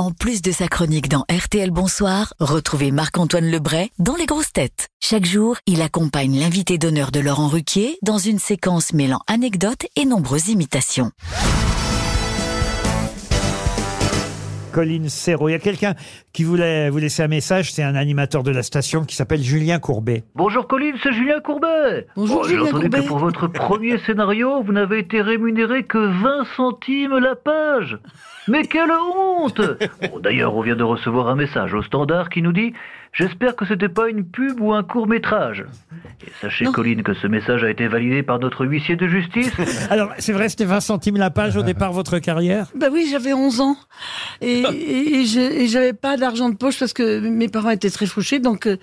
En 0.00 0.12
plus 0.12 0.40
de 0.40 0.50
sa 0.50 0.66
chronique 0.66 1.10
dans 1.10 1.26
RTL 1.30 1.70
Bonsoir, 1.70 2.32
retrouvez 2.40 2.90
Marc-Antoine 2.90 3.50
Lebray 3.50 3.90
dans 3.98 4.16
Les 4.16 4.24
Grosses 4.24 4.50
Têtes. 4.50 4.88
Chaque 4.98 5.26
jour, 5.26 5.58
il 5.66 5.82
accompagne 5.82 6.40
l'invité 6.40 6.78
d'honneur 6.78 7.10
de 7.10 7.20
Laurent 7.20 7.48
Ruquier 7.48 7.98
dans 8.00 8.16
une 8.16 8.38
séquence 8.38 8.94
mêlant 8.94 9.20
anecdotes 9.26 9.84
et 9.96 10.06
nombreuses 10.06 10.48
imitations. 10.48 11.12
Colline 14.70 15.08
Serrault. 15.08 15.48
Il 15.48 15.52
y 15.52 15.54
a 15.54 15.58
quelqu'un 15.58 15.94
qui 16.32 16.44
voulait 16.44 16.90
vous 16.90 16.98
laisser 16.98 17.22
un 17.22 17.28
message, 17.28 17.72
c'est 17.72 17.82
un 17.82 17.94
animateur 17.94 18.42
de 18.42 18.50
la 18.50 18.62
station 18.62 19.04
qui 19.04 19.16
s'appelle 19.16 19.42
Julien 19.42 19.78
Courbet. 19.78 20.24
Bonjour 20.34 20.66
Colline, 20.68 20.94
c'est 21.02 21.12
Julien 21.12 21.40
Courbet. 21.40 22.06
Bonjour, 22.16 22.40
Oh, 22.42 22.44
J'ai 22.44 22.50
Julien 22.56 22.68
entendu 22.68 22.88
Courbet. 22.88 23.02
que 23.02 23.08
pour 23.08 23.18
votre 23.18 23.46
premier 23.48 23.98
scénario, 24.06 24.62
vous 24.62 24.72
n'avez 24.72 24.98
été 25.00 25.20
rémunéré 25.20 25.82
que 25.84 25.98
20 25.98 26.44
centimes 26.56 27.18
la 27.18 27.34
page. 27.36 27.98
Mais 28.48 28.62
quelle 28.64 28.90
honte 28.90 29.60
Bon, 30.10 30.18
D'ailleurs, 30.20 30.54
on 30.56 30.62
vient 30.62 30.76
de 30.76 30.82
recevoir 30.84 31.28
un 31.28 31.34
message 31.36 31.74
au 31.74 31.82
standard 31.82 32.28
qui 32.30 32.42
nous 32.42 32.52
dit 32.52 32.72
«J'espère 33.12 33.56
que 33.56 33.66
c'était 33.66 33.88
pas 33.88 34.08
une 34.08 34.24
pub 34.24 34.60
ou 34.60 34.72
un 34.72 34.82
court-métrage». 34.82 35.64
Et 36.26 36.30
sachez, 36.40 36.66
Colline, 36.66 37.02
que 37.02 37.14
ce 37.14 37.26
message 37.26 37.64
a 37.64 37.70
été 37.70 37.88
validé 37.88 38.22
par 38.22 38.38
notre 38.38 38.66
huissier 38.66 38.94
de 38.96 39.08
justice. 39.08 39.50
Alors, 39.90 40.10
c'est 40.18 40.32
vrai, 40.32 40.48
c'était 40.50 40.66
20 40.66 40.80
centimes 40.80 41.16
la 41.16 41.30
page 41.30 41.56
au 41.56 41.62
départ, 41.62 41.92
votre 41.92 42.18
carrière? 42.18 42.66
Bah 42.74 42.88
oui, 42.92 43.08
j'avais 43.10 43.32
11 43.32 43.60
ans 43.60 43.76
et, 44.42 45.24
j'avais 45.66 45.92
pas 45.94 46.16
d'argent 46.16 46.50
de 46.50 46.56
poche 46.56 46.78
parce 46.78 46.92
que 46.92 47.20
mes 47.20 47.48
parents 47.48 47.70
étaient 47.70 47.90
très 47.90 48.06
fouchés. 48.06 48.38
Donc 48.38 48.66
euh, 48.66 48.76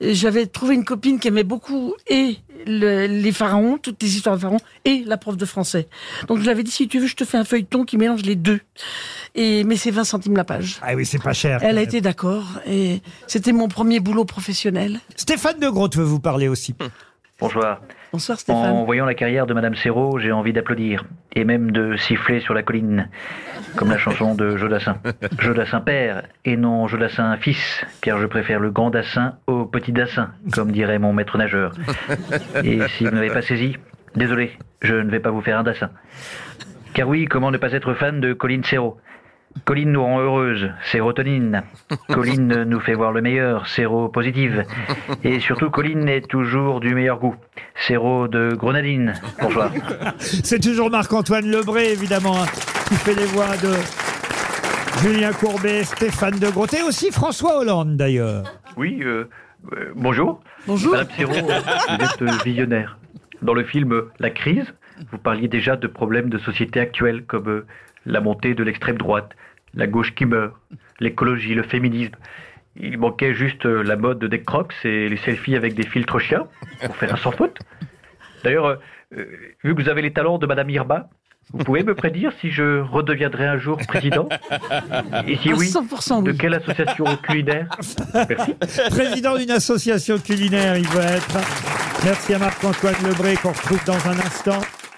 j'avais 0.00 0.46
trouvé 0.46 0.74
une 0.74 0.84
copine 0.84 1.18
qui 1.20 1.28
aimait 1.28 1.44
beaucoup 1.44 1.94
et 2.08 2.36
le- 2.66 3.06
les 3.06 3.32
pharaons, 3.32 3.78
toutes 3.78 4.02
les 4.02 4.16
histoires 4.16 4.36
de 4.36 4.40
pharaons, 4.40 4.60
et 4.84 5.02
la 5.06 5.16
prof 5.16 5.36
de 5.36 5.44
français. 5.44 5.88
Donc 6.28 6.40
je 6.40 6.46
l'avais 6.46 6.62
dit 6.62 6.70
si 6.70 6.88
tu 6.88 6.98
veux, 6.98 7.06
je 7.06 7.16
te 7.16 7.24
fais 7.24 7.38
un 7.38 7.44
feuilleton 7.44 7.84
qui 7.84 7.96
mélange 7.96 8.22
les 8.22 8.36
deux. 8.36 8.60
Et 9.34 9.64
mais 9.64 9.76
c'est 9.76 9.90
20 9.90 10.04
centimes 10.04 10.36
la 10.36 10.44
page. 10.44 10.78
Ah 10.82 10.94
oui, 10.94 11.06
c'est 11.06 11.22
pas 11.22 11.32
cher. 11.32 11.60
Elle 11.62 11.78
a 11.78 11.82
été 11.82 12.00
d'accord 12.00 12.60
et 12.66 13.00
c'était 13.26 13.52
mon 13.52 13.68
premier 13.68 13.98
boulot 14.00 14.24
professionnel. 14.24 15.00
Stéphane 15.16 15.58
de 15.58 15.68
Groot 15.68 15.96
veut 15.96 16.04
vous 16.04 16.20
parler 16.20 16.48
aussi. 16.48 16.74
Bonjour. 17.40 17.64
Bonsoir 18.12 18.36
En 18.36 18.40
Stéphane. 18.40 18.84
voyant 18.84 19.06
la 19.06 19.14
carrière 19.14 19.46
de 19.46 19.54
Madame 19.54 19.74
Serrault, 19.74 20.18
j'ai 20.18 20.32
envie 20.32 20.52
d'applaudir 20.52 21.04
et 21.34 21.44
même 21.44 21.70
de 21.70 21.96
siffler 21.96 22.40
sur 22.40 22.52
la 22.52 22.62
colline, 22.62 23.08
comme 23.74 23.88
la 23.88 23.96
chanson 23.96 24.34
de 24.34 24.56
Jodassin. 24.58 24.98
Jodassin 25.38 25.80
père 25.80 26.24
et 26.44 26.58
non 26.58 26.86
Jodassin 26.88 27.34
fils, 27.38 27.80
car 28.02 28.20
je 28.20 28.26
préfère 28.26 28.60
le 28.60 28.70
grand 28.70 28.90
dassin 28.90 29.36
au 29.46 29.64
petit 29.64 29.92
dassin, 29.92 30.30
comme 30.52 30.70
dirait 30.72 30.98
mon 30.98 31.14
maître 31.14 31.38
nageur. 31.38 31.72
Et 32.62 32.80
si 32.98 33.06
vous 33.06 33.10
n'avez 33.10 33.30
pas 33.30 33.42
saisi, 33.42 33.76
désolé, 34.14 34.52
je 34.82 34.94
ne 34.94 35.10
vais 35.10 35.20
pas 35.20 35.30
vous 35.30 35.40
faire 35.40 35.58
un 35.58 35.62
dassin. 35.62 35.88
Car 36.92 37.08
oui, 37.08 37.24
comment 37.24 37.50
ne 37.50 37.56
pas 37.56 37.72
être 37.72 37.94
fan 37.94 38.20
de 38.20 38.34
Colline 38.34 38.62
Serrault? 38.62 38.98
Colline 39.64 39.92
nous 39.92 40.02
rend 40.02 40.20
heureuse, 40.20 40.70
sérotonine. 40.90 41.62
Colline 42.08 42.64
nous 42.66 42.80
fait 42.80 42.94
voir 42.94 43.12
le 43.12 43.22
meilleur, 43.22 43.66
séropositive. 43.68 44.64
Et 45.22 45.40
surtout, 45.40 45.70
Colline 45.70 46.08
est 46.08 46.28
toujours 46.28 46.80
du 46.80 46.94
meilleur 46.94 47.18
goût. 47.18 47.36
Séro 47.86 48.28
de 48.28 48.54
grenadine. 48.54 49.14
Bonsoir. 49.40 49.70
C'est 50.18 50.60
toujours 50.60 50.90
Marc-Antoine 50.90 51.50
Lebré, 51.50 51.92
évidemment, 51.92 52.42
hein, 52.42 52.46
qui 52.88 52.94
fait 52.94 53.14
les 53.14 53.26
voix 53.26 53.56
de 53.58 53.72
Julien 55.02 55.32
Courbet, 55.32 55.84
Stéphane 55.84 56.38
de 56.38 56.48
Groot 56.48 56.72
et 56.74 56.82
aussi 56.82 57.10
François 57.10 57.58
Hollande, 57.58 57.96
d'ailleurs. 57.96 58.44
Oui, 58.76 59.00
euh, 59.02 59.28
euh, 59.72 59.92
bonjour. 59.94 60.40
Bonjour. 60.66 60.92
Madame 60.92 61.08
Serrault, 61.16 61.46
vous 61.46 62.04
êtes 62.04 62.22
euh, 62.22 62.44
visionnaire. 62.44 62.98
Dans 63.42 63.54
le 63.54 63.64
film 63.64 64.02
La 64.20 64.30
crise, 64.30 64.72
vous 65.10 65.18
parliez 65.18 65.48
déjà 65.48 65.76
de 65.76 65.86
problèmes 65.86 66.28
de 66.28 66.38
société 66.38 66.80
actuels 66.80 67.24
comme 67.24 67.48
euh, 67.48 67.66
la 68.06 68.20
montée 68.20 68.54
de 68.54 68.62
l'extrême 68.62 68.98
droite, 68.98 69.30
la 69.74 69.86
gauche 69.86 70.14
qui 70.14 70.26
meurt, 70.26 70.54
l'écologie, 71.00 71.54
le 71.54 71.62
féminisme. 71.62 72.14
Il 72.76 72.98
manquait 72.98 73.34
juste 73.34 73.66
euh, 73.66 73.82
la 73.82 73.96
mode 73.96 74.24
des 74.24 74.42
crocs 74.42 74.72
et 74.84 75.08
les 75.08 75.16
selfies 75.18 75.56
avec 75.56 75.74
des 75.74 75.86
filtres 75.86 76.18
chiens 76.18 76.46
pour 76.84 76.96
faire 76.96 77.12
un 77.12 77.16
sans 77.16 77.32
faute. 77.32 77.58
D'ailleurs, 78.44 78.78
euh, 79.16 79.24
vu 79.62 79.74
que 79.74 79.82
vous 79.82 79.88
avez 79.88 80.02
les 80.02 80.12
talents 80.12 80.38
de 80.38 80.46
Madame 80.46 80.70
Irma, 80.70 81.08
vous 81.52 81.64
pouvez 81.64 81.82
me 81.82 81.94
prédire 81.94 82.32
si 82.40 82.50
je 82.50 82.80
redeviendrai 82.80 83.46
un 83.46 83.58
jour 83.58 83.76
président? 83.88 84.28
Et 85.26 85.36
si 85.36 85.50
À 85.50 85.54
oui, 85.54 85.66
100% 85.66 86.22
de 86.22 86.32
quelle 86.32 86.54
association 86.54 87.04
culinaire? 87.16 87.68
Merci. 88.14 88.54
Président 88.90 89.36
d'une 89.36 89.50
association 89.50 90.18
culinaire, 90.18 90.76
il 90.78 90.86
veut 90.88 91.02
être. 91.02 91.38
Merci 92.04 92.34
à 92.34 92.38
Marc-Antoine 92.38 92.94
Lebré 93.04 93.34
qu'on 93.36 93.52
retrouve 93.52 93.84
dans 93.84 94.08
un 94.08 94.18
instant. 94.18 94.60